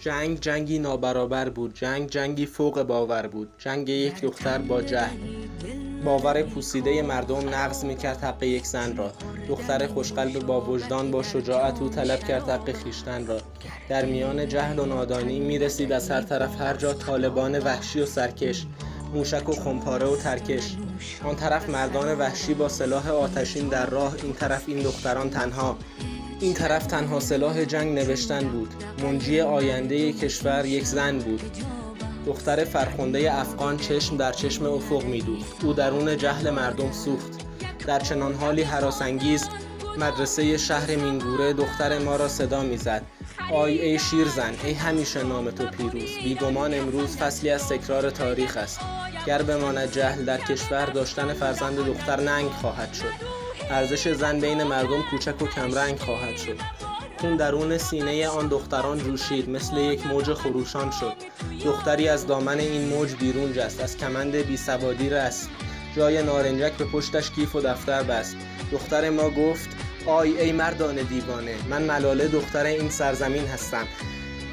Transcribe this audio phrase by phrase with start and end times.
[0.00, 1.74] جنگ جنگی نابرابر بود.
[1.74, 3.48] جنگ جنگی فوق باور بود.
[3.58, 5.16] جنگ یک دختر با جهل.
[6.04, 9.12] باور پوسیده مردم نقض می‌کرد حق یک زن را.
[9.48, 13.40] دختر خوشقلب با وجدان با شجاعت او طلب کرد حق خیشتن را.
[13.88, 18.66] در میان جهل و نادانی می‌رسید از هر طرف هر جا طالبان وحشی و سرکش
[19.14, 20.76] موشک و خمپاره و ترکش.
[21.24, 25.76] آن طرف مردان وحشی با سلاح آتشین در راه این طرف این دختران تنها.
[26.40, 28.74] این طرف تنها سلاح جنگ نوشتن بود.
[29.02, 31.42] منجی آینده کشور یک زن بود.
[32.26, 35.64] دختر فرخنده افغان چشم در چشم افق میدوخت.
[35.64, 37.32] او درون جهل مردم سوخت.
[37.86, 39.48] در چنان حالی حراسانگیز
[39.98, 43.02] مدرسه شهر مینگوره دختر ما را صدا می‌زد.
[43.52, 46.10] آی ای شیرزن ای همیشه نام تو پیروز.
[46.24, 48.80] بیگمان امروز فصلی از تکرار تاریخ است.
[49.26, 53.47] گر بماند جهل در کشور داشتن فرزند دختر ننگ خواهد شد.
[53.70, 56.58] ارزش زن بین مردم کوچک و کمرنگ خواهد شد.
[57.20, 61.12] خون درون سینه آن دختران جوشید مثل یک موج خروشان شد.
[61.64, 65.50] دختری از دامن این موج بیرون جست از کمند بی سوادی رست.
[65.96, 68.36] جای نارنجک به پشتش کیف و دفتر بست.
[68.72, 69.68] دختر ما گفت
[70.06, 73.86] آی ای مردان دیوانه من ملاله دختر این سرزمین هستم.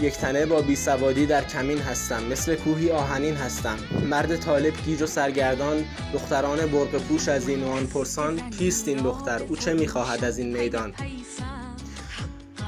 [0.00, 2.24] یک تنه با بیسوادی در کمین هستم.
[2.24, 3.76] مثل کوهی آهنین هستم.
[4.10, 8.98] مرد طالب گیج و سرگردان دختران برق پوش از این و آن پرسان کیست این
[8.98, 10.94] دختر؟ او چه می‌خواهد از این میدان؟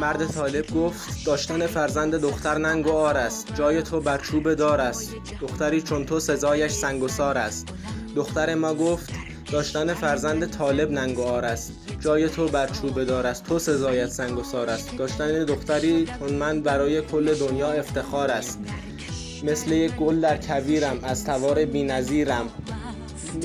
[0.00, 3.54] مرد طالب گفت داشتن فرزند دختر ننگ و آر است.
[3.54, 5.14] جای تو بر چوب دار است.
[5.40, 7.68] دختری چون تو سزایش سنگ و سار است.
[8.16, 9.10] دختر ما گفت
[9.52, 11.72] داشتن فرزند طالب ننگ است.
[12.00, 13.44] جای تو بر چوب دار است.
[13.44, 14.96] تو سزایت سنگ و سار است.
[14.96, 16.08] داشتن دختری
[16.38, 18.58] من برای کل دنیا افتخار است.
[19.44, 22.48] مثل یک گل در کویرم از توار بینظیرم.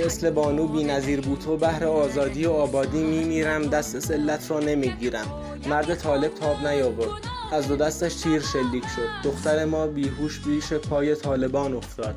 [0.05, 3.67] مثل بانو بینظیر بود تو بهر آزادی و آبادی میمیرم.
[3.67, 5.25] دست سلت را نمی‌گیرم.
[5.69, 7.21] مرد طالب تاب نیاورد.
[7.53, 9.29] از دو دستش تیر شلیک شد.
[9.29, 12.15] دختر ما بیهوش بیش پای طالبان افتاد.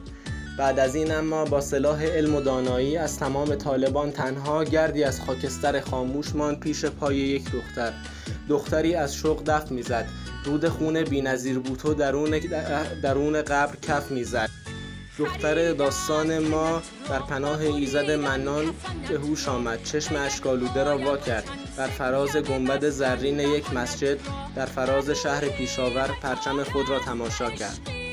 [0.58, 5.20] بعد از این اما با سلاح علم و دانایی از تمام طالبان تنها گردی از
[5.20, 7.92] خاکستر خاموش مان پیش پای یک دختر.
[8.48, 10.06] دختری از شوق دف می‌زد.
[10.44, 12.38] رود خون بینظیر بوتو درون,
[13.03, 14.50] درون قبر کف می‌زد.
[15.19, 18.64] دختر داستان ما در پناه ایزد منان
[19.09, 19.82] به هوش آمد.
[19.82, 21.44] چشم اشکالوده را وا کرد.
[21.76, 24.19] بر فراز گنبد زرین یک مسجد
[24.56, 28.03] در فراز شهر پیشاور پرچم خود را تماشا کرد.